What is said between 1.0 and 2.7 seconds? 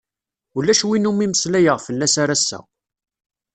umi meslayeɣ fell-as ar ass-a.